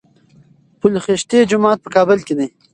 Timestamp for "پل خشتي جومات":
0.79-1.77